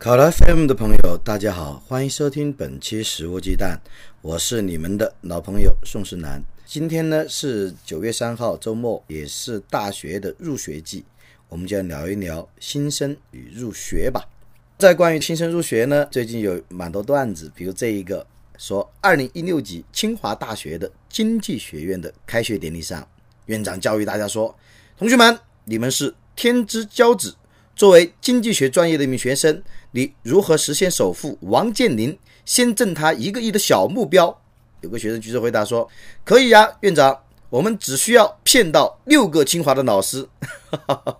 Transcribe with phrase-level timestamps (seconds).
[0.00, 3.78] 考拉 FM 的朋友，大家好，欢迎收听本期《食物鸡蛋》，
[4.22, 6.40] 我是你们的老朋友宋世南。
[6.64, 11.04] 今天呢是九月三号，周末，也是大学的入学季，
[11.48, 14.22] 我们就聊一聊新生与入学吧。
[14.78, 18.24] 在关于新生入学呢，最近有蛮多段子，比如这一个
[18.56, 23.06] 说，二零一六级清华大学的经济学院的开学典礼上，
[23.46, 24.56] 院长教育大家说
[24.96, 27.34] ：“同学们，你们是天之骄子。”
[27.78, 34.36] 作为经济学专业的一名学生，你如何实现首富王健林先挣他一个亿的小目标？
[34.80, 35.88] 有个学生举手回答说
[36.26, 37.16] ：“可以呀，院长，
[37.48, 40.28] 我们只需要骗到六个清华的老师。”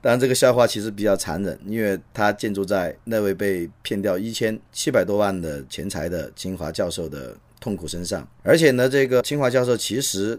[0.00, 8.24] 当然，这个笑话其实比较残忍，因为它建筑在那位被骗掉一千七百多万的钱财的清华教授的痛苦身上。
[8.44, 10.38] 而且呢，这个清华教授其实。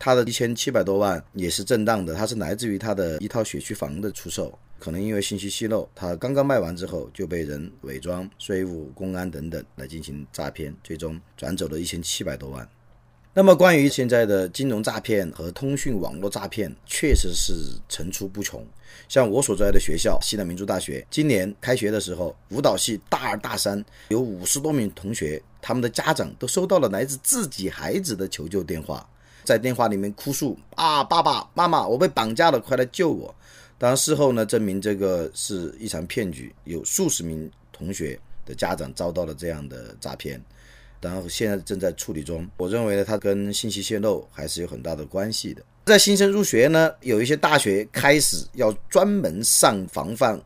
[0.00, 12.66] 他的一千七百多万也是正当的，他是来自于他的一套学区房的出售，可能因为信息泄露，他刚刚卖完之后就被人伪装税务、公安等等来进行诈骗，最终转走了一千七百多万。
[13.34, 17.52] 那么关于现在的金融诈骗和通讯网络诈骗，确实是
[17.86, 18.66] 层出不穷。
[19.06, 29.06] 像我所在的学校西南民族大学，今年开学的时候，舞蹈系大二、大三有五十多名同学，他们的家长都收到了来自自己孩子的求救电话。
[29.44, 33.34] 在电话里面哭诉啊，爸爸妈妈，我被绑架了，快来救我！
[33.78, 40.40] 当然事后呢，证明这个是一场骗局，有数十名同学的家长遭到了这样的诈骗，
[41.00, 42.46] 然后现在正在处理中。
[42.58, 45.62] 我认为呢，它跟信息泄露还是有很大的关系的。
[45.86, 50.40] 在新生入学呢，有一些大学开始要专门上防范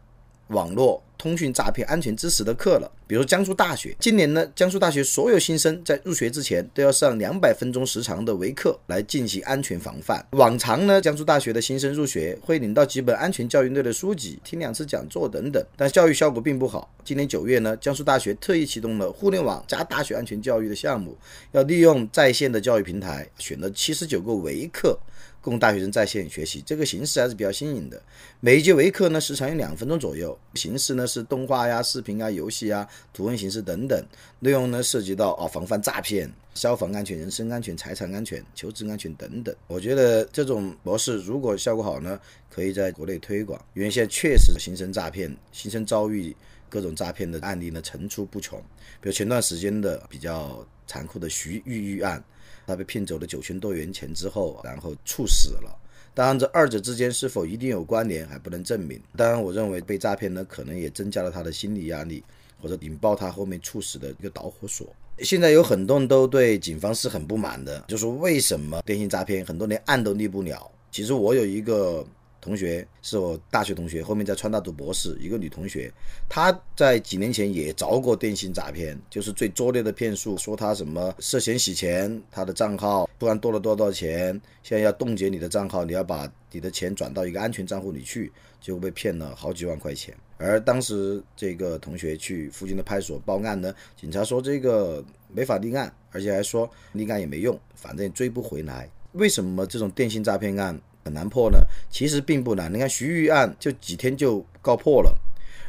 [0.46, 1.02] 网络。
[1.24, 10.22] 通讯诈骗安全知识的课了，比如江苏大学，今年呢，江苏大学所有新生在入学之前都要上两百分钟时长的微课来进行安全防范。
[10.32, 16.94] 往常呢，江苏大学的新生入学会领到几本安全教育类的书籍，听两次讲座等等，但教育效果并不好。
[17.02, 21.16] 今年九月呢，江苏大学特意启动了互联网加大学安全教育的项目，
[21.52, 24.98] 要利用在线的教育平台，选了七十九个微课。
[25.44, 28.02] 供大学生在线学习，这个形式还是比较新颖的。
[28.40, 34.02] 每一节微课呢，时长有两分钟左右，形式呢是动画呀、视频啊、游戏啊、图文形式等等。
[34.40, 39.54] 内容呢涉及到啊防范诈骗、消防安全、人身安全、财产安全、求职安全等等。
[39.66, 42.18] 我觉得这种模式如果效果好呢，
[42.48, 43.62] 可以在国内推广。
[43.74, 46.34] 因为现在确实形成诈骗、新生遭遇
[46.70, 48.58] 各种诈骗的案例呢层出不穷。
[49.00, 52.24] 比如前段时间的比较残酷的徐玉玉案。
[52.66, 55.78] 他被骗走了九千多元钱之后，然后猝死了。
[56.14, 59.00] 当然，这二者之间是否一定有关联，还不能证明。
[59.16, 62.22] 当然，我认为被诈骗呢，可能也增加了他的心理压力，
[62.60, 64.86] 或者引爆他后面猝死的一个导火索。
[65.18, 70.70] 现在有很多人都对警方是很不满的，就是为什么电信诈骗很多连案都立不了？
[70.90, 72.06] 其实我有一个。
[72.44, 75.90] 同学是我大学同学，后面在川大读博士，一个女同学，
[76.28, 90.14] 她在几年前也遭过电信诈骗，就是最拙劣的骗术，说她什么涉嫌洗钱，她的账号突然多了多少钱，现在要冻结你的账号，你要把你的钱转到一个安全账户里去，就被骗了好几万块钱。
[90.36, 95.02] 而当时这个同学去附近的派出所报案呢，警察说这个
[95.32, 98.86] 没法立案，而且还说立案也没用，反正追不回来。
[99.12, 100.78] 为什么这种电信诈骗案？
[101.04, 101.58] 很难破呢，
[101.90, 102.72] 其实并不难。
[102.72, 105.14] 你看徐玉案就几天就告破了，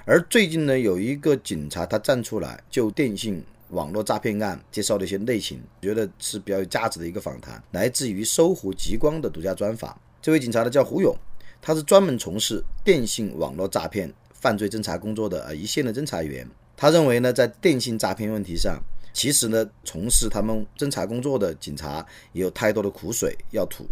[0.05, 9.99] 而最近呢，有一个警察他站出来就电信网络诈骗案介绍了一些内情，觉得是比较有价值的一个访谈，来自于搜狐极光的独家专访。
[10.21, 11.15] 这位警察呢叫胡勇，
[11.61, 16.47] 他是专门从事电信网络诈骗犯罪侦查工作的呃一线的侦查员。
[16.77, 18.79] 他认为呢，在电信诈骗问题上，
[19.13, 23.85] 其实呢，从事他们侦查工作的警察也有太多的苦水要吐。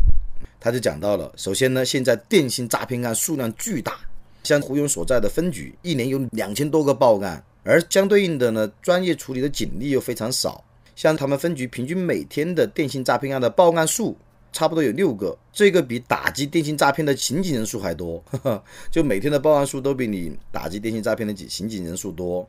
[0.60, 4.00] 他就讲到了，首先呢，现在电信诈骗案数量巨大，
[4.44, 10.64] 像胡勇所在的分局一年有两千多个报案，而相对应的呢，专业处理的警力又非常少。
[10.96, 14.16] 像他们分局平均每天的电信诈骗案的报案数
[14.52, 18.24] 差不多有六个，这个比打击电信诈骗的刑警人数还多，
[18.92, 22.48] 就每天的报案数都比你打击电信诈骗的刑警人数多。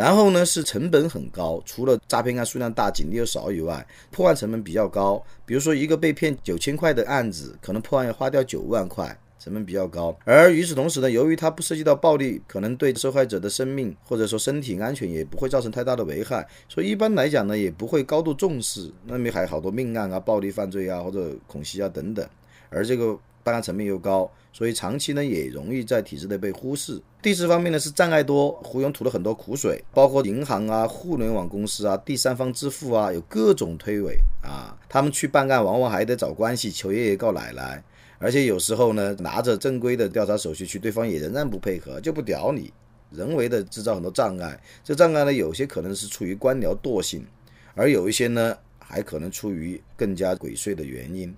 [0.00, 5.22] 然后呢，是成本很高，除了诈骗案数量大、警力又少以外，破案成本比较高。
[5.44, 9.14] 比如说，一个被骗九千块的案子，可能破案要花掉九万块。
[9.42, 10.14] 成本比较高。
[10.26, 18.92] 而与此同时呢，由于它不涉及到暴力，可能对受害者的生命或者说身体安全也不会造成太大的危害，所以一般来讲呢，也不会高度重视。
[19.06, 22.22] 那么还有好多命案啊、暴力犯罪啊或者恐袭啊等等，
[22.68, 24.30] 而这个办案成本又高。
[24.52, 27.00] 所以长期呢也容易在体制内被忽视。
[27.22, 34.76] 第四方面呢是障碍多，胡勇吐了很多苦水，包括银行啊、互联网公司啊、第三方支付啊，有各种推诿啊。
[34.88, 37.80] 他们去办案往往还得找关系，求爷爷告奶奶，
[38.18, 42.72] 而且有时候呢拿着正规的调查手续去，对方也仍然不配合，就不屌你，
[43.12, 44.60] 人为的制造很多障碍。
[44.82, 47.24] 这障碍呢有些可能是出于官僚惰性，
[47.76, 51.32] 而有一些呢还可能出于更加鬼祟的原因。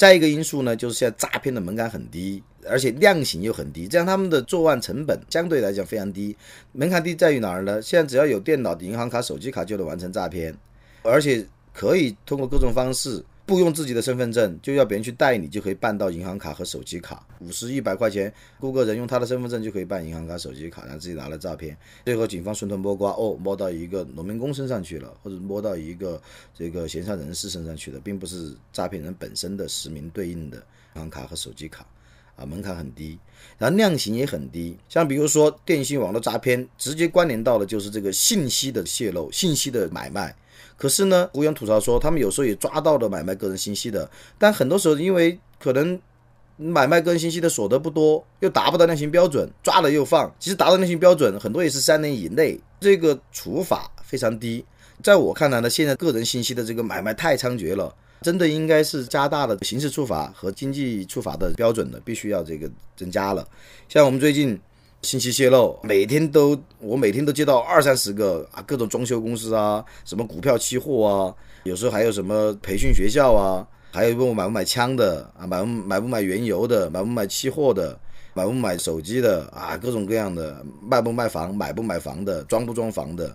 [0.00, 6.34] 再一个因素呢，就是现在诈骗的门槛很低，而且量刑又很低，这样他们的作案成本相对来讲非常低。
[6.72, 7.82] 门槛低在于哪儿呢？
[7.82, 10.56] 现在只要有电脑、银行卡、手机卡就能完成诈骗，
[11.02, 13.22] 而且可以通过各种方式。
[13.50, 21.76] 不用自己的身份证，就要别人去带你，就可以办到银行卡和手机卡，五十一百块钱，雇个人用他的身份证就可以办银行卡、手机卡，然后自己拿了照片。
[22.04, 26.22] 最后警方顺藤摸瓜，哦，摸到一个农民工身上去了，或者摸到一个
[26.54, 30.56] 这个闲散人士身上去了，并不是诈骗人本身的实名对应的
[30.94, 31.84] 银行卡和手机卡，
[32.36, 33.18] 啊，门槛很低，
[33.58, 34.78] 然后量刑也很低。
[34.88, 40.36] 像比如说电信网络诈骗，直接关联到的就是这个信息的泄露、信息的买卖。
[40.80, 46.00] 可是呢，胡勇吐槽说，他们有时候也抓到了买卖个人信息的，但很多时候因为可能
[46.56, 50.34] 买卖个人信息的所得不多，又达不到量刑标准，抓了又放。
[50.38, 54.64] 其实达到量刑标准，很多也是三年以内，这个处罚非常低。
[55.02, 62.66] 在我看来呢，现在个人信息的这个买卖太猖獗了，真的应该是加大了刑事处罚和经济处罚的标准的，必须要这个
[62.96, 63.46] 增加了。
[63.86, 64.58] 像我们最近。
[65.02, 77.98] 信息泄露，每天都我每天都接到二三十个啊，各种装修公司啊，什么股票期货啊，有时候还有什么培训学校啊，还有问我买不买枪的啊，买不买不买原油的，买不买期货的，
[78.34, 83.34] 买不买手机的啊，各种各样的，卖不卖房，买不买房的，装不装房的，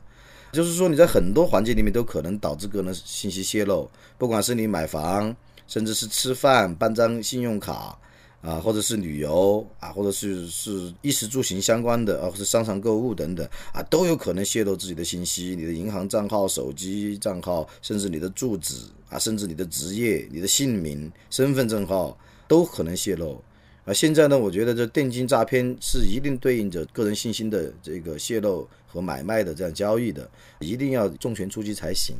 [0.51, 3.89] 就是说你在很多环节里面都可能导致个人信息泄露，
[4.19, 5.35] 不管是你买房，
[5.67, 7.97] 甚至是吃饭办张信用卡。
[8.45, 13.43] 啊，或者是旅游啊，或者是是衣食住行相关的啊，或是商场购物等等
[13.73, 18.75] 啊，都有可能泄露自己的信息，你的银行账号、手机账号，甚至你的住址
[19.09, 22.15] 啊，甚至你的职业、你的姓名、身份证号
[22.47, 23.41] 都可能泄露。
[23.83, 32.15] 啊，现在呢，我觉得这电信诈骗是一定对应着个人信息的这个泄露和买卖的这样交易的，一定要重拳出击才行。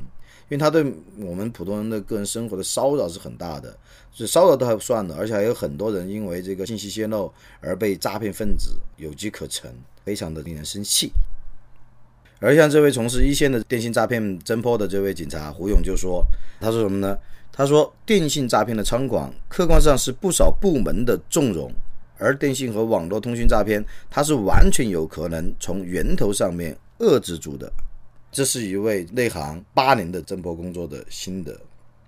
[0.47, 0.86] 因为他对
[1.18, 3.75] 我们普通人的个人生活的骚扰是很大的，
[4.13, 9.71] 是骚扰都还不算的，而且还有很多人因为这个信息泄露而被诈骗分子有机可乘，
[10.03, 11.12] 非常的令人生气。
[12.39, 16.24] 而像这位从事一线的电信诈骗侦破的这位警察胡勇就说
[16.59, 17.18] ：“他说什么呢？
[17.51, 21.71] 他说电信诈骗的猖狂，客观上是不少部门的纵容，
[22.18, 27.71] 而电信和网络通讯诈骗，它是完全有可能从源头上面遏制住的。”
[28.35, 31.57] 这是一位内行八年的侦破工作的心得，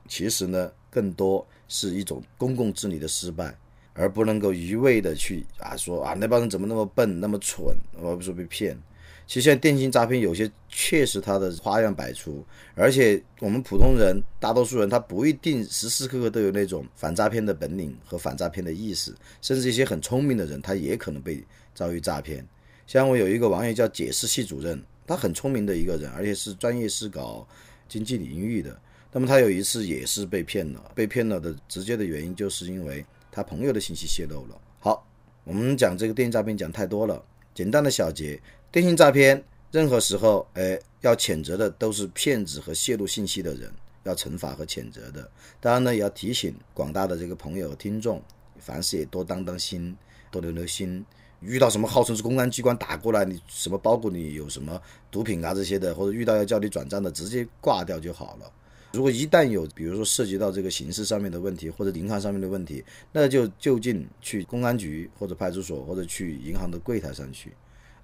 [0.10, 3.58] 其实呢，更多是一种公共治理的失败，
[3.94, 8.78] 而不能够一味的去啊说啊那帮人怎么那么笨那么蠢，而不是被骗。
[9.26, 12.46] 其实现在电信诈骗有些确实它的花样百出，
[12.76, 21.42] 而且我们普通人大多数人他不一定时时刻刻都有那种反诈骗的本领和反诈骗的意识，甚至一些很聪明的人他也可能被
[21.74, 22.46] 遭遇诈骗。
[22.86, 24.84] 像我有一个网友叫解释系主任。
[25.08, 27.48] 他很聪明的一个人，而且是专业是搞
[27.88, 28.78] 经济领域的。
[29.12, 34.62] 那么他有一次也是被骗了，被骗了的直接的原因就是因为他朋友的信息泄露了。
[34.80, 35.08] 好，
[35.46, 37.24] 我们讲这个电信诈骗讲太多了，
[37.56, 43.72] 简单的小结：电信诈骗任何时候，哎，要谴责的都是骗子和泄露信息的人，
[44.04, 45.32] 要惩罚和谴责的。
[45.62, 48.22] 当然呢，也要提醒广大的这个朋友听众，
[48.60, 49.96] 凡事也多当当心，
[50.30, 51.04] 多留留心。
[51.42, 58.52] 遇到什么号称是公安机关打过来，你什么包裹里有什么毒品啊这些的，或者遇到要叫你转账的，直接挂掉就好了。
[58.94, 67.52] 如果一旦有，比如说涉及到这个刑事上面的问题，或者银行上面的问题，那就就近去公安局或者派出所，或者去银行的柜台上去。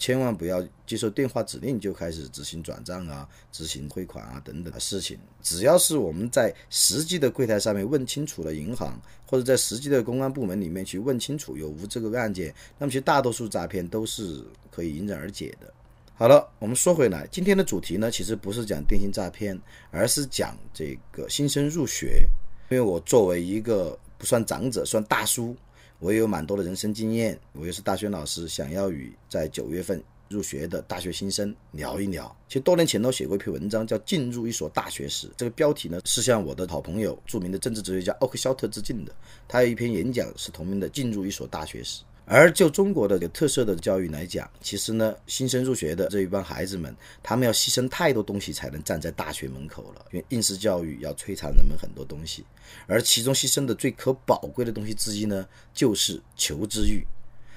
[0.03, 5.17] 千万不要接受电话指令就开始执行转账啊、执行汇款啊等等的事情。
[5.41, 15.73] 只要是我们在实际的柜台上面问清楚了银行，或者在实际的公安部门里面去问清楚有无这个案件，那么其实大多数诈骗都是可以迎刃而解的。
[16.15, 19.57] 好了，我们说回来，今天的主题呢，其实不是讲电信诈骗，
[19.89, 22.27] 而是讲这个新生入学。
[22.69, 25.55] 因为我作为一个不算长者，算大叔。
[26.03, 32.35] 我也有蛮多的人生经验，我又是大学老师，想要与在九月份入学的大学新生聊一聊。
[32.49, 39.15] 其实多年前呢，我写过一篇文章，叫《进入一所大学时》，这个标题呢是向我的好朋友、著名的政治哲学家奥克肖特致敬的。
[39.47, 42.01] 他有一篇演讲是同名的《进入一所大学时》。
[42.25, 50.05] 而就中国的有特色的教育来讲，其实呢，新生入学的这一帮孩子们，他们要牺牲太多东西才能站在大学门口了。
[50.11, 52.45] 因为应试教育要摧残人们很多东西，
[52.87, 57.05] 而其中牺牲的最可宝贵的东西之一呢，就是求知欲。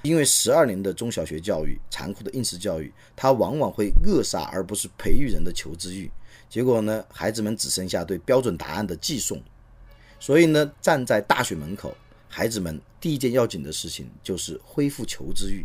[0.02, 6.10] 因为十二年的中小学教育，残酷的应试教育，它往往会扼杀而不是培育人的求知欲。
[6.48, 9.40] 结果呢，孩子们只剩下对标准答案的寄送。
[10.18, 11.96] 所以呢，站在大学门口。
[12.36, 15.64] 孩子们第一件要紧的事情就是恢复求知欲。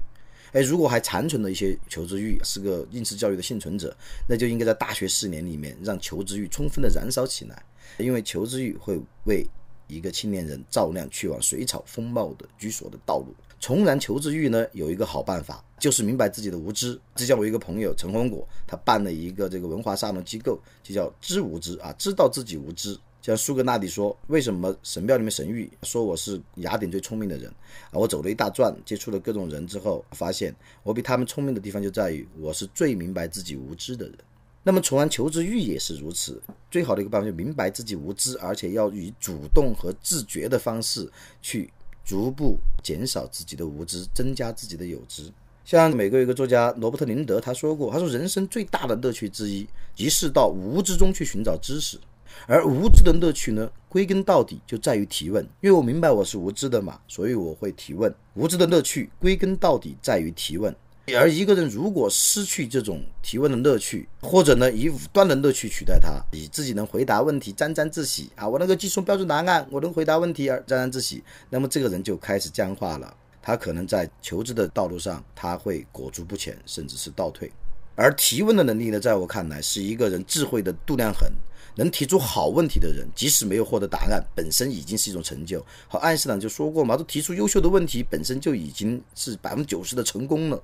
[0.54, 3.94] 哎，如果还残存的一些求知欲，是个应试教育的幸存者，
[4.26, 7.62] 那就应该在大学四年里面让求知欲充分的燃烧起来。
[7.98, 9.46] 因为求知欲会为
[9.88, 13.36] 一个青年人照亮去往水草丰茂的居所的道路。
[13.60, 16.98] 重燃求知欲呢，有一个好办法，就是明白自己的无知。
[17.16, 22.98] 之前我一个朋友陈红果，他办了一个这个文化沙龙机构，就叫知无知啊，知道自己无知。
[23.22, 27.48] 像苏格纳底说：“为什么神庙里面神谕说我是雅典最聪明的人
[27.92, 27.94] 啊？
[27.94, 34.18] 我走了一大转，接触了各种人之后，发现我比他们聪明的地方就在于我是最明白自己无知的人。
[34.64, 36.42] 那么，从而求知欲也是如此。
[36.72, 41.08] 最好的一个办法就明白自己无知，而且要以主动和自觉的方式
[41.44, 41.72] 去
[42.04, 45.32] 逐步减少自己的无知，增加自己的有知。
[45.64, 52.00] 像美国一个作家罗伯特林德他说过：他说人生最大的乐趣之一，即是到无知中去寻找知识。”
[52.48, 58.14] 而无知的乐趣呢，归根到底就在于提问，因为我明白我是无知的嘛，所以我会提问。
[58.34, 60.76] 无知的乐趣归根到底在于提问。
[61.18, 77.52] 而一个人如果失去这种提问的乐趣，或者呢以武断的乐趣取代它，以自己能回答问题沾沾自喜啊，我能够记诵标准答案，我能回答问题而沾沾自喜，那么这个人就开始僵化了，他可能在求知的道路上他会裹足不前，甚至是倒退。
[77.96, 81.30] 而提问的能力呢，在我看来是一个人智慧的度量衡。
[81.76, 85.66] 能提出好问题的人，即使没有获得答案，本身已经是一种成就。
[85.88, 90.62] 好，爱因斯坦就说过嘛，都提出优秀的问题，本身就已经是百分之九十的成功了。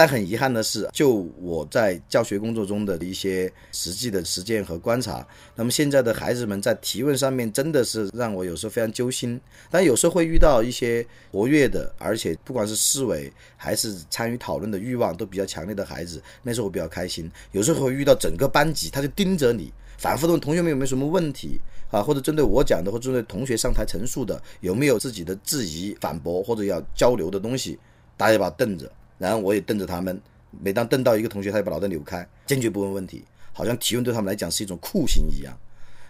[0.00, 5.26] 但很遗憾的是，就我在教学工作中的一些实际的实践和观察，
[5.56, 9.40] 那么现在的孩子们在提问上面真的是让我有时候非常揪心。
[9.68, 17.28] 但有时候会遇到一些活跃的，而且不管是思维还是参与讨论的欲望都比较强烈的孩子，那时候我比较开心。
[17.50, 19.72] 有时候会遇到整个班级，他就盯着你。
[19.98, 27.78] 反复的问同学们有没有什么问题啊，或者针对我讲的，或者针对同学上台陈述的，有没有自己的质疑、反驳或者要交流的东西？
[28.16, 30.18] 大家把瞪着，然后我也瞪着他们。
[30.62, 35.54] 每当瞪到一个同学，他就把脑袋扭开，坚决不问问题，好像提问对他们来讲是一种酷刑一样。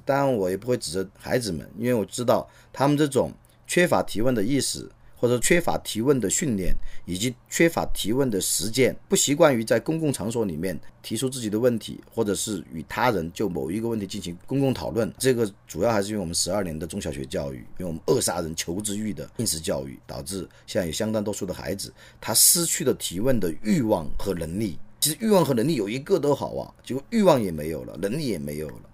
[0.04, 3.32] 当然，我也不会指责孩子们，因为我知道他们这种
[3.66, 4.88] 缺乏提问的意识。
[5.18, 15.12] 或者缺乏提问的训练，以及缺乏提问的实践，不习惯于在公共场所里面提出自己的问题，或者是与他人就某一个问题进行公共讨论。
[15.18, 24.78] 这个主要还是因为我们十二年的中小学教育，因为我们扼杀人求知欲的应试教育，导致现在有相当多数的孩子他失去了提问的欲望和能力。
[25.00, 28.87] 其实欲望和能力有一个都好啊，结果欲望也没有了，能力也没有了。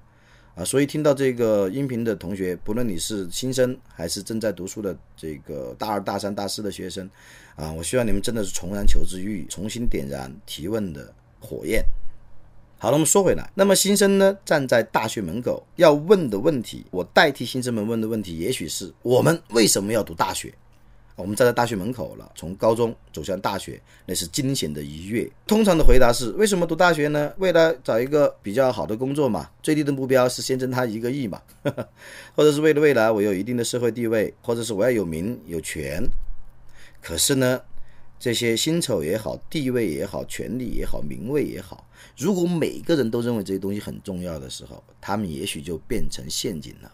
[0.54, 7.11] 啊，所以听到这个音频的同学，不论你是新生还是正在读书的这个大二、大三、大四的学生，
[7.56, 11.84] 啊，我希望你们真的是重燃求知欲，重新点燃提问的火焰。
[12.78, 20.54] 好了，我们说回来，那么新生呢，站在大学门口要问的问题，我代替新生们问的问题，也许是我们为什么要读大学？
[21.16, 25.30] 我们站在大学门口了，从高中走向大学，那是惊险的一跃。
[25.47, 27.33] 通常的回答是：为什么读大学呢？
[27.38, 29.49] 为了找一个比较好的工作嘛。
[29.62, 31.40] 最低的目标是先挣他一个亿嘛，
[32.35, 36.02] 或者是为了未来我有一定的社会地位，或者是我要有名有权。
[37.00, 37.61] 可是呢，
[38.18, 41.87] 这些薪酬也好，地位也好，权利也好，名位也好，
[42.18, 46.92] 如果每个人都认为这些东西很重要的时候，他们也许就变成陷阱了。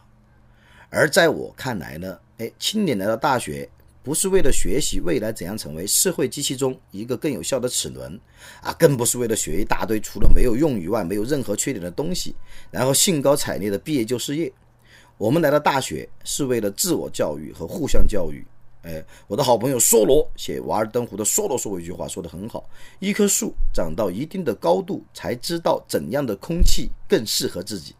[0.91, 3.67] 而在我看来呢，哎，青年来到大学。
[4.02, 8.19] 不是为了学习未来怎样成为社会机器中一个更有效的齿轮
[8.62, 12.35] 啊，更不是为了学一大堆除了没有用以外没有任何缺点的东西，
[12.71, 14.50] 然后兴高采烈的毕业就失业。
[15.19, 18.42] 我们来到大学是为了自我教育和互相教育。
[18.83, 22.64] 哎，我的好朋友梭罗写《瓦尔登湖》的梭罗说过一句话，说得很好：
[22.99, 27.95] 一棵树长到一定的高度，才知道怎样的空气更适合自己。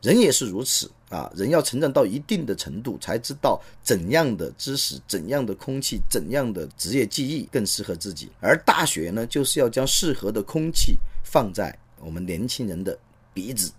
[0.00, 8.28] 人也是如此啊，人要成长到一定的程度，才知道怎样的知识、怎样的空气、怎样的职业技艺更适合自己。
[8.40, 12.98] 而大学呢，就是要将适合的空气放在我们年轻人的
[13.32, 13.70] 鼻子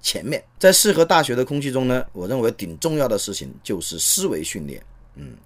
[0.00, 0.42] 前面。
[0.58, 4.82] 在适合大学的空气中呢，我认为顶重要的事情就是思维训练。
[5.14, 5.36] 嗯，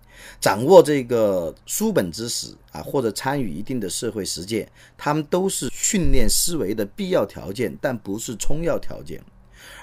[0.41, 9.23] 掌握这个书本知识啊，或者参与一定的社会实践，他们都是训练思维的必要条件，但不是充要条件。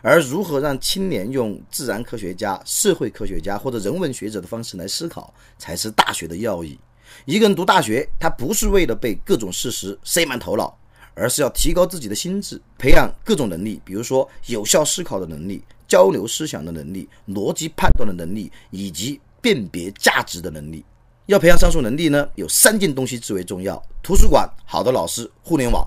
[0.01, 6.79] 而如何让青年用自然科学家、社会科学家或者人文学者的方式来思考，才是大学的要义。
[7.25, 10.77] 一个人读大学，他不是为了被各种事实塞满头脑，
[11.13, 20.83] 而是要提高自己的心智，培养各种能力，比如说有效思考的能力、交流思想的能力、逻辑判断的能力，以及辨别价值的能力。
[21.27, 25.85] 要培养上述能力呢，有三件东西最为重要：图书馆、好的老师、互联网。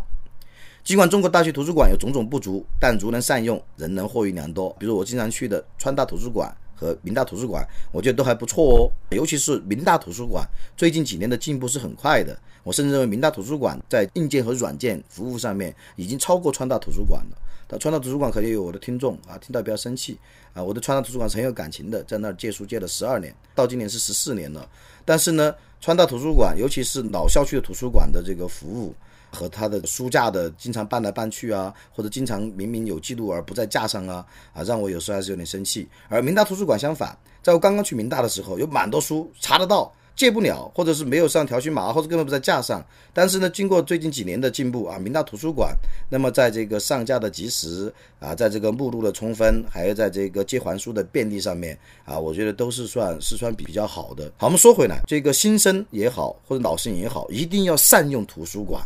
[0.82, 4.74] 尽管中国大学图书馆有种种不足，但如能善用，仍能获益良多。
[4.78, 8.90] 比如我经常去的川大图书馆和民大图书馆，我觉得都还不错哦。
[9.10, 10.44] 尤其是民大图书馆，
[10.76, 12.36] 最近几年的进步是很快的。
[12.62, 17.36] 我甚至认为民大图书馆在硬件和软件服务上面已经超过川大图书馆了。
[17.66, 20.18] 但川大图书馆可能有我的听众啊，听到不要生气
[20.54, 20.62] 啊。
[20.62, 24.68] 我对川大图书馆是很有感情的，在那儿借书借了十二年，到今年是十四年了。
[25.04, 28.94] 但是呢，川大图书馆，尤其是老校区的图书馆的这个服务。
[29.30, 35.88] 和他的书架的经常搬来搬去啊，或者经常明明有记录而不在架上啊，啊，让我有时候还是有点生气。
[36.08, 42.84] 而民大图书馆相反，在我刚刚去民大的时候，有蛮多书查得到，借不了，或者是没有上条形码，或者根本不在架上。
[43.14, 45.74] 但是呢，经过最近几年的进步啊，民大图书馆，
[46.10, 54.30] 那么在这个上架的及时啊，在这个目录的充分，还有在这个借还书的便利上面啊，我觉得都是算是算比较好的。
[54.36, 58.82] 好，我们说回来，这个新生也好，或者老生也好，一定要善用图书馆。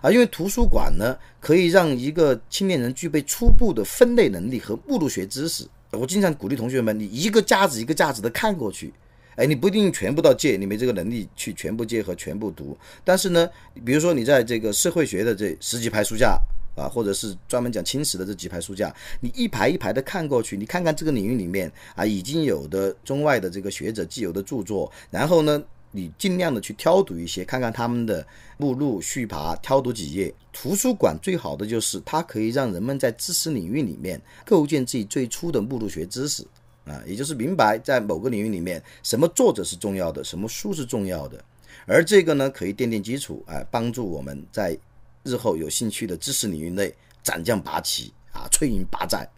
[0.00, 5.66] 啊，因为图书馆呢，可以让一个青年人具备初步的分类能力和目录学知识。
[5.90, 8.92] 我经常鼓励同学们，你一个架子一个架子的看过去，
[9.36, 12.76] 哎，你不一定全部到借，你没这个能力去全部借和全部读。
[13.02, 13.48] 但是呢，
[13.84, 16.38] 比如说你在这个社会学的这十几排书架
[16.76, 25.62] 啊，或者是专门讲清史的这几排书架，你一排一排的看过去，你看看这个领域里面啊已经有的中外的这个学者既有的著作，然后呢。
[25.98, 28.24] 你尽量的去挑读一些，看看他们的
[28.56, 30.32] 目录序爬，挑读几页。
[30.52, 36.46] 图书馆最好的就是它可以让人们在知识领域里面构建自己最初的目录学知识
[36.84, 41.44] 啊，也就是明白在某个领域里面什么作者是重要的，什么书是重要的。
[41.86, 44.78] 而这个呢，可以奠定基础，哎，帮助我们在
[45.24, 49.28] 日后有兴趣的知识领域内斩将拔旗啊，摧营拔寨。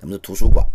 [0.00, 0.66] 那么，图书馆。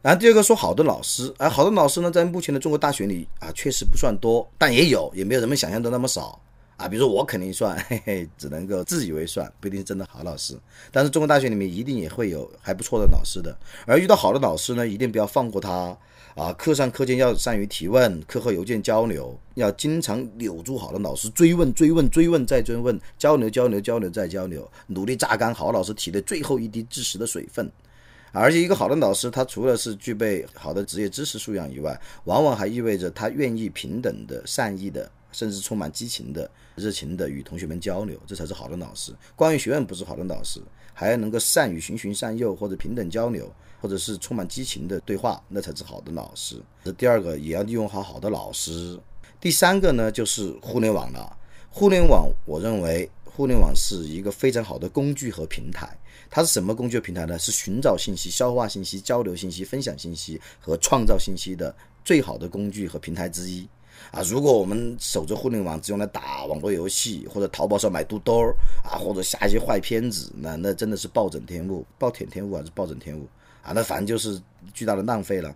[0.00, 6.40] 然后第二个说好的老师，啊，好的老师呢，在目前的中国大学里啊，确实不算多，但也有，也没有人们想象的那么少
[6.76, 6.86] 啊。
[6.86, 10.56] 比如说我肯定算， 嘿嘿，只能够自以为算，不一定真的好老师。
[10.92, 13.54] 但是中国大学里面一定也会有还不错的老师的。
[13.86, 15.98] 而遇到好的老师呢，一定不要放过他
[16.36, 16.52] 啊。
[16.52, 27.68] 课上课间要善于提问，课后邮件交流，要经常留住好的老师，追问追问追问再追问，交流交流交流再交流，努力榨干好老师体内最后一滴知识的水分。
[28.32, 39.12] 而且，一个好的老师，他除了是具备好的职业知识素养以外，往往还意味着他愿意平等的、善意的，甚至充满激情的、热情的与同学们交流，这才是好的老师。
[39.34, 40.60] 关于学问不是好的老师，
[40.92, 46.56] 还要能够善于循循善诱或者平等交流，或者是充满激情的对话，那才是好的老师。
[46.84, 48.98] 这第二个也要利用好好的老师。
[49.40, 51.36] 第三个呢，就是互联网了。
[51.70, 53.08] 互联网，我认为
[53.38, 55.88] 互联网是一个非常好的工具和平台。
[56.28, 57.38] 它是什么工具平台呢？
[57.38, 61.72] 是寻找信息、消化信息、交流信息、分享信息和创造信息的
[62.04, 63.64] 最好的工具和平台之一。
[64.10, 73.24] 啊，如果我们守着互联网只用来打网络游戏，或者淘宝上买肚兜儿啊，或者下一些坏片子，那那真的是暴殄天物，暴殄天物还是暴殄天物
[73.62, 73.70] 啊？
[73.72, 74.42] 那反正就是
[74.74, 75.54] 巨大的浪费了。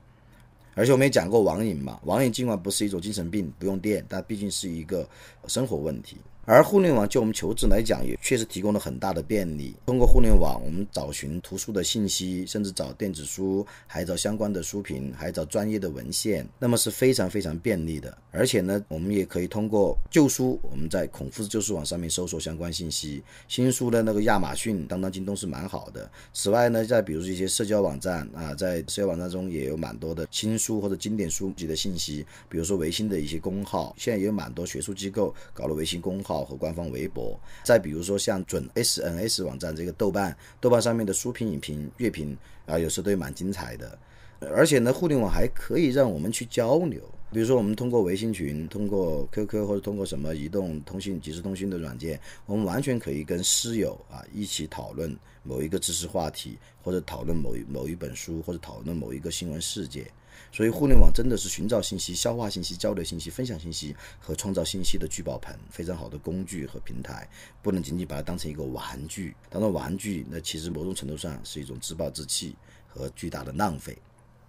[0.74, 5.04] 而且我们也讲过网瘾嘛，网瘾尽管不是一种精神病，不用电，但毕竟是一个
[5.48, 6.16] 生活问题。
[6.44, 9.76] 而互联网就我们求知来讲，也确实提供了很大的便利。
[9.86, 18.18] 通过互联网，我们找寻图书的信息，甚至找电子书，还找相关的书评，还找专业的文献，那么是非常非常便利的。
[18.32, 26.10] 而且呢，我们也可以通过旧书，我们在孔夫子旧书网上面搜索相关信息；新书的那个亚马逊、当当、京东是蛮好的。
[26.32, 36.31] 此外呢，在比如一些社交网站啊，在社交网站中也有蛮多的新书或者经典书籍的信息，比如说维新的一些公号，现在也有蛮多学术机构搞了维新公号。
[36.32, 43.98] 号和官方微博，再比如说像准 SNS 网站这个豆瓣，豆瓣上面的书评、影评、阅评啊，有时候都蛮精彩的。
[44.40, 60.06] 而且呢，互联网还可以让我们去交流，比如说我们通过微信群、通过 QQ 或者通过什么移动通信、即时通讯的软件，我们完全可以跟室友啊一起讨论某一个知识话题，或者讨论某一某一本书，或者讨论某一个新闻事件。
[60.50, 67.28] 所以，互联网真的是寻找信息、消化信息、交流信息、分享信息和创造信息的聚宝盆，非常好的工具和平台。
[67.62, 72.56] 不能仅仅把它当成一个玩具，当做玩具，那其实某种程度上是一种自暴自弃
[72.88, 73.96] 和巨大的浪费。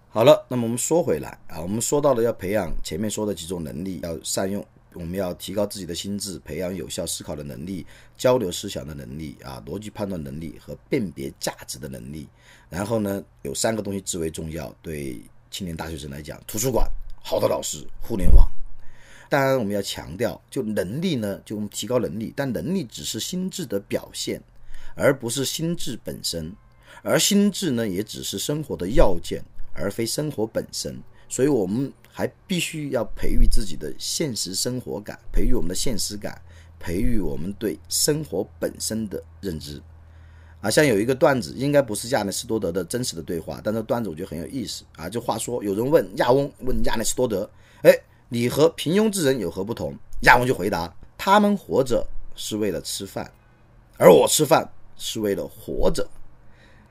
[0.09, 7.83] 好了，那么我们说回来啊，我们说到了要培养前面说的几种能力，要善用，我们要提高自己的心智，培养有效思考的能力、
[8.15, 12.27] 交流思想的能力啊、逻辑判断能力和辨别价值的能力。
[12.69, 15.19] 然后呢，有三个东西至为重要，对
[15.53, 16.89] 青年大学生来讲，图书馆、
[17.21, 18.49] 好的老师、互联网。
[19.29, 24.41] 当然，我们要强调，就能力呢，就我们提高能力，但能力只是心智的表现，
[24.95, 26.51] 而不是心智本身。
[27.03, 30.99] 而心智呢，也只是生活的要件，而非生活本身。
[31.29, 36.41] 所以，我们还必须要培育自己的现实生活感，培育我们的现实感，
[36.79, 39.79] 培育我们对生活本身的认知。
[40.63, 45.07] 啊，像有一个段子，应该不是亚里士多德的真实的对话，但这段子我觉得很有意思啊。
[45.07, 47.47] 就话说，有人问亚翁，问亚里士多德，
[47.83, 47.95] 哎。
[48.29, 49.95] 你和平庸之人有何不同？
[50.21, 53.31] 亚翁就回答：他们活着是为了吃饭，
[53.95, 56.09] 而我吃饭是为了活着。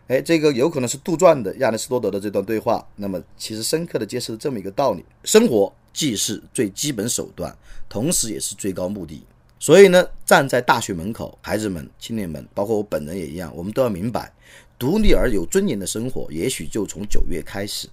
[0.06, 2.86] 哎，这个有可能是杜撰的亚里士多德的这段对话。
[2.94, 7.52] 那么，其实深刻的揭示了这么一个道理：生活既是最基本手段，
[7.88, 9.24] 同时也是最高目的。
[9.62, 14.32] 所以呢，站在大学门口，孩子们、青年们，包括我本人也一样，我们都要明白，
[14.76, 17.88] 独立而有尊严的生活，也许就从九月开始。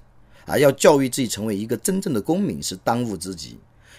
[0.47, 3.55] 啊，要教育自己成为一个真正的公民是当务之急。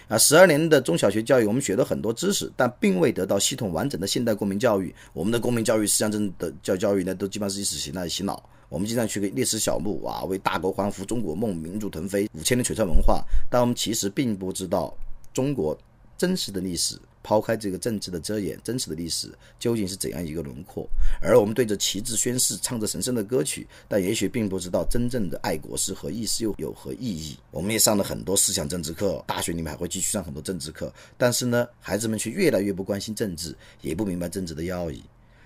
[0.09, 4.93] 啊，十二年的中小学教育，我们学了很多知识，但并未得到系统完整的现代公民教育。
[5.13, 8.49] 我们的公民教育实际上真的教教育呢，都基本上是意识形态洗脑。
[8.67, 13.23] 我们经常去个历史小墓，哇，为大国欢呼，中国梦，民主腾飞，五千年璀璨文化。
[13.49, 14.93] 但我们其实并不知道
[15.33, 15.77] 中国
[16.17, 16.99] 真实的历史。
[17.23, 19.29] 抛开这个政治的遮掩，真实的历史
[19.59, 20.87] 究竟是怎样一个轮廓？
[21.21, 27.37] 而我们对着旗帜宣誓，唱着神圣的歌曲，但也许并不知道真正的爱国是何意思又有何意义。
[27.51, 35.03] 我们也上了很多思想政治课，大学里面还会继续上很多政治课，但是呢，孩子们却越来越不关心政治，也不明白政治的要义。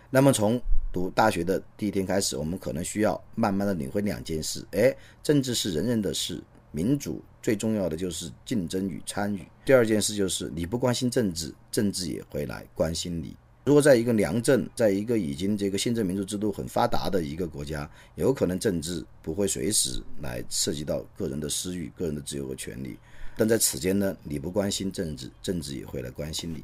[0.10, 0.62] 那么从
[0.94, 6.42] 读大学的第一天开始，我们可能需要慢慢的领会两件事：哎，政治是人人的事。
[6.76, 9.48] 民主最重要的就是竞争与参与。
[9.64, 13.34] 第二件事就是你不关心政治，政治也会来关心你。
[13.64, 22.98] 如果在一个良政，在一个已经这个宪政民主制度很发达的一个国家，有可能政治不会随时来涉及到个人的私欲、个人的自由和权利。
[23.38, 26.64] 但在此间呢，你不关心政治，政治也会来关心你。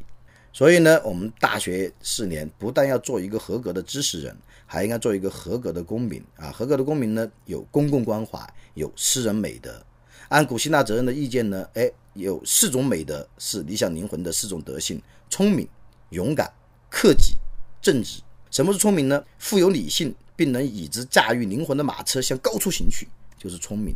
[0.54, 6.52] 所以呢，我们大学四年不但要做一个合格的知识人，还应该做一个合格的公民啊！
[6.52, 8.38] 合格的公民呢，有公共关怀，
[8.74, 9.84] 有私人美德。
[10.32, 15.68] 按古希腊哲人的意见呢，哎，有四种美德是理想灵魂的四种德性：聪明、
[16.12, 16.50] 勇敢、
[16.90, 17.34] 克己、
[17.82, 18.22] 正直。
[18.50, 19.22] 什么是聪明呢？
[19.38, 23.94] 富有理性，并能以之驾驭灵魂的马车向高处行去，就是聪明。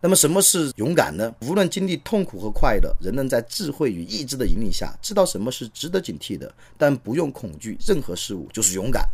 [0.00, 1.32] 那么什么是勇敢呢？
[1.42, 9.08] 无论经历痛苦和快乐，仍能在智慧与意志的引领下，知道什么是值得警惕的，但不用恐惧任何事物，就是勇敢。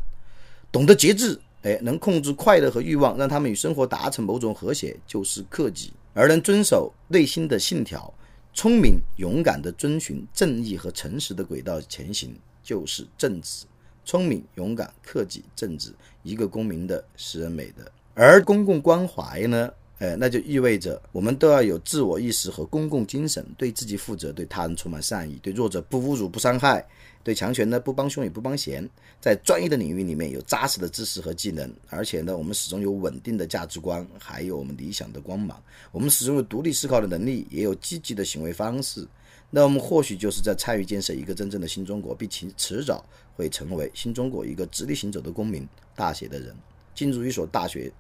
[0.73, 5.93] 懂得节制，哎，能控制快乐和欲望，让他们与生活达成某种和谐，就是克己。
[6.19, 8.11] 而能遵守内心的信条，
[8.55, 13.67] 聪明勇敢地遵循正义和诚实的轨道前行，就是正直。
[14.03, 17.85] 聪明勇敢、克己、正直，一个公民的私人美德。
[18.15, 19.71] 而公共关怀呢？
[19.99, 26.87] 哎，那就意味着我们都要有自我意识和公共精神，对自己负责，对他人充满善意，对弱者不侮辱、不伤害，
[27.25, 28.87] 对强权呢不帮凶也不帮闲。
[29.23, 35.59] 在专业的领域里面有扎实的知识和技能，而且呢，我们始终有稳定的价值观，还有我们理想的光芒。
[35.93, 39.09] 我们始终有独立思考的能力，也有积极的行为方式。
[39.49, 43.03] 那我们或许就是在参与建设一个真正的新中国，并且迟早
[43.35, 45.67] 会成为新中国一个直立行走的公民。
[45.95, 46.55] 大写的人
[46.95, 47.91] 进入一所大学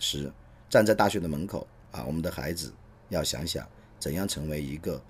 [0.00, 0.28] 时。
[0.68, 2.72] 站在大学的门口啊，我们的孩子
[3.08, 3.66] 要想想
[3.98, 5.00] 怎样成为一个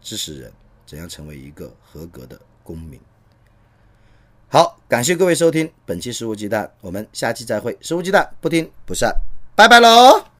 [0.00, 0.52] 知识人，
[0.86, 3.00] 怎样成为一个合格的公民。
[4.48, 7.76] 好，感谢各位收听本期《食物鸡蛋》，我们下期再会。
[7.80, 9.14] 食物鸡蛋，不听不散，
[9.56, 10.24] 拜拜喽。